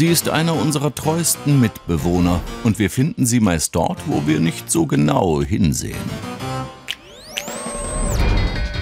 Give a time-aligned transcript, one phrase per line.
[0.00, 4.70] Sie ist einer unserer treuesten Mitbewohner und wir finden sie meist dort, wo wir nicht
[4.70, 6.00] so genau hinsehen.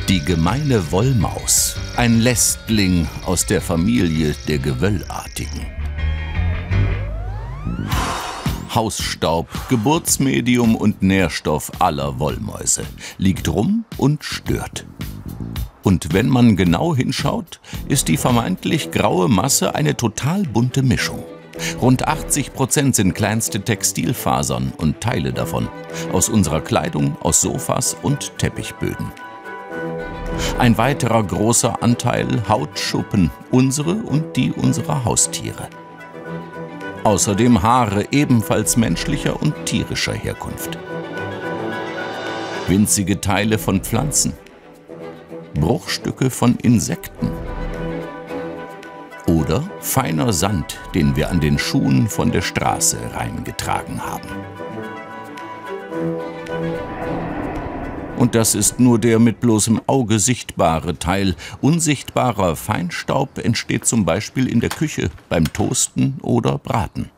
[0.09, 5.67] Die gemeine Wollmaus, ein Lästling aus der Familie der Gewöllartigen.
[8.73, 12.85] Hausstaub, Geburtsmedium und Nährstoff aller Wollmäuse,
[13.17, 14.87] liegt rum und stört.
[15.83, 21.25] Und wenn man genau hinschaut, ist die vermeintlich graue Masse eine total bunte Mischung.
[21.81, 25.69] Rund 80 Prozent sind kleinste Textilfasern und Teile davon.
[26.13, 29.13] Aus unserer Kleidung, aus Sofas und Teppichböden.
[30.59, 35.69] Ein weiterer großer Anteil Hautschuppen, unsere und die unserer Haustiere.
[37.05, 40.79] Außerdem Haare ebenfalls menschlicher und tierischer Herkunft.
[42.69, 44.35] Winzige Teile von Pflanzen,
[45.55, 47.31] Bruchstücke von Insekten
[49.27, 54.29] oder feiner Sand, den wir an den Schuhen von der Straße reingetragen haben.
[58.17, 61.37] Und das ist nur der mit bloßem Auge sichtbare Teil.
[61.61, 67.11] Unsichtbarer Feinstaub entsteht zum Beispiel in der Küche beim Toasten oder Braten.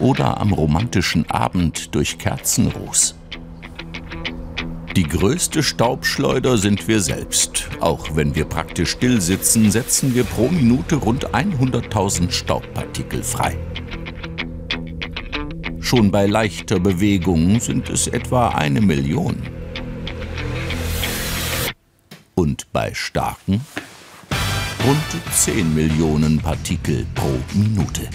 [0.00, 3.17] Oder am romantischen Abend durch Kerzenruß.
[4.98, 7.68] Die größte Staubschleuder sind wir selbst.
[7.78, 13.56] Auch wenn wir praktisch still sitzen, setzen wir pro Minute rund 100.000 Staubpartikel frei.
[15.78, 19.40] Schon bei leichter Bewegung sind es etwa eine Million.
[22.34, 23.60] Und bei starken
[24.84, 28.10] rund 10 Millionen Partikel pro Minute.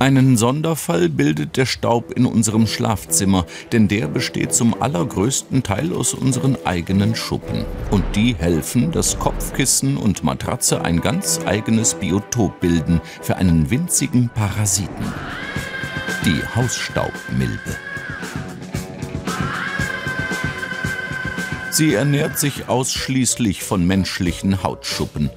[0.00, 6.14] Einen Sonderfall bildet der Staub in unserem Schlafzimmer, denn der besteht zum allergrößten Teil aus
[6.14, 7.64] unseren eigenen Schuppen.
[7.90, 14.30] Und die helfen, dass Kopfkissen und Matratze ein ganz eigenes Biotop bilden für einen winzigen
[14.30, 15.12] Parasiten.
[16.24, 17.76] Die Hausstaubmilbe.
[21.70, 25.30] Sie ernährt sich ausschließlich von menschlichen Hautschuppen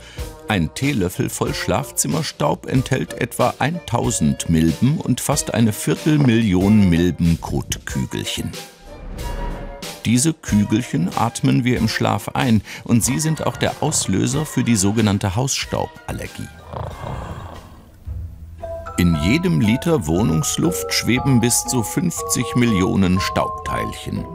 [0.48, 8.52] ein Teelöffel voll Schlafzimmerstaub enthält etwa 1000 Milben und fast eine Viertelmillion Milbenkotkügelchen.
[10.06, 14.78] Diese Kügelchen atmen wir im Schlaf ein und sie sind auch der Auslöser für die
[14.78, 16.48] sogenannte Hausstauballergie.
[18.98, 24.26] In jedem Liter Wohnungsluft schweben bis zu 50 Millionen Staubteilchen.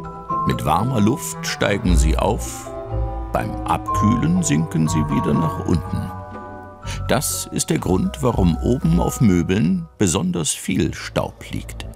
[0.46, 2.71] Mit warmer Luft steigen sie auf,
[3.42, 6.12] beim Abkühlen sinken sie wieder nach unten.
[7.08, 11.86] Das ist der Grund, warum oben auf Möbeln besonders viel Staub liegt.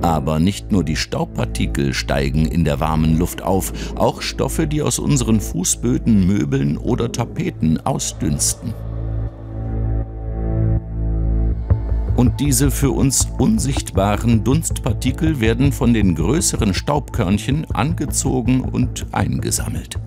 [0.00, 4.98] Aber nicht nur die Staubpartikel steigen in der warmen Luft auf, auch Stoffe, die aus
[4.98, 8.72] unseren Fußböden, Möbeln oder Tapeten ausdünsten.
[12.22, 19.98] Und diese für uns unsichtbaren Dunstpartikel werden von den größeren Staubkörnchen angezogen und eingesammelt.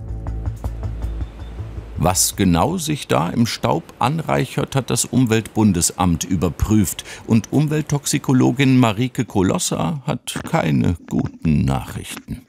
[1.98, 10.00] Was genau sich da im Staub anreichert, hat das Umweltbundesamt überprüft und Umwelttoxikologin Marike Kolossa
[10.06, 12.45] hat keine guten Nachrichten.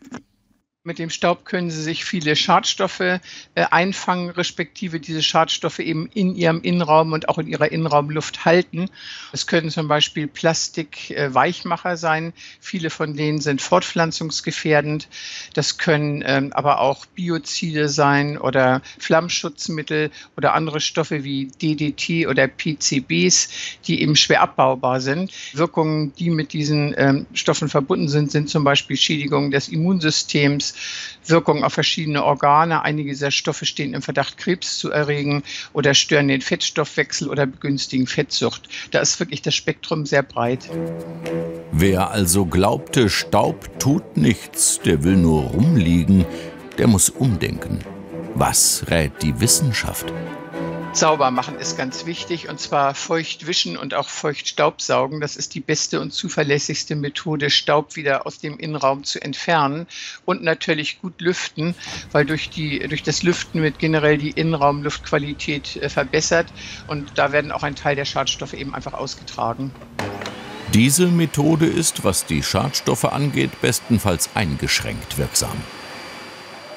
[0.87, 3.19] Mit dem Staub können sie sich viele Schadstoffe äh,
[3.55, 8.89] einfangen, respektive diese Schadstoffe eben in ihrem Innenraum und auch in ihrer Innenraumluft halten.
[9.33, 12.31] Es können zum Beispiel Plastikweichmacher äh, sein.
[12.61, 15.09] Viele von denen sind fortpflanzungsgefährdend.
[15.53, 22.47] Das können ähm, aber auch Biozide sein oder Flammschutzmittel oder andere Stoffe wie DDT oder
[22.47, 23.49] PCBs,
[23.87, 25.33] die eben schwer abbaubar sind.
[25.51, 30.75] Wirkungen, die mit diesen ähm, Stoffen verbunden sind, sind zum Beispiel Schädigung des Immunsystems,
[31.25, 32.83] Wirkung auf verschiedene Organe.
[32.83, 35.43] Einige dieser Stoffe stehen im Verdacht, Krebs zu erregen
[35.73, 38.69] oder stören den Fettstoffwechsel oder begünstigen Fettsucht.
[38.91, 40.69] Da ist wirklich das Spektrum sehr breit.
[41.71, 46.25] Wer also glaubte, Staub tut nichts, der will nur rumliegen,
[46.77, 47.79] der muss umdenken.
[48.35, 50.13] Was rät die Wissenschaft?
[50.93, 55.21] Sauber machen ist ganz wichtig und zwar feucht wischen und auch feucht Staubsaugen.
[55.21, 59.87] Das ist die beste und zuverlässigste Methode, Staub wieder aus dem Innenraum zu entfernen
[60.25, 61.75] und natürlich gut lüften,
[62.11, 66.47] weil durch, die, durch das Lüften wird generell die Innenraumluftqualität äh, verbessert
[66.87, 69.71] und da werden auch ein Teil der Schadstoffe eben einfach ausgetragen.
[70.73, 75.57] Diese Methode ist, was die Schadstoffe angeht, bestenfalls eingeschränkt wirksam.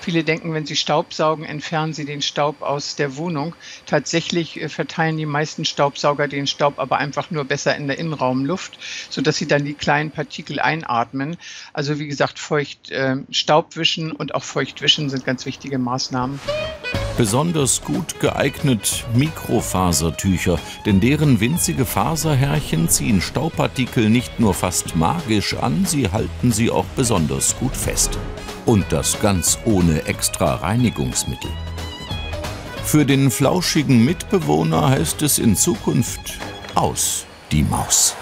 [0.02, 3.54] Viele denken, wenn sie Staub saugen, entfernen sie den Staub aus der Wohnung.
[3.84, 8.78] Tatsächlich äh, verteilen die meisten Staubsauger den Staub aber einfach nur besser in der Innenraumluft,
[9.10, 11.36] sodass sie dann die kleinen Partikel einatmen.
[11.74, 16.40] Also wie gesagt, feucht äh, Staubwischen und auch Feuchtwischen sind ganz wichtige Maßnahmen.
[17.20, 25.84] Besonders gut geeignet Mikrofasertücher, denn deren winzige Faserhärchen ziehen Staubpartikel nicht nur fast magisch an,
[25.84, 28.18] sie halten sie auch besonders gut fest.
[28.64, 31.50] Und das ganz ohne extra Reinigungsmittel.
[32.84, 36.38] Für den flauschigen Mitbewohner heißt es in Zukunft
[36.74, 38.16] aus die Maus.